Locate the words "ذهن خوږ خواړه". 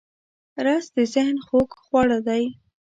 1.13-2.19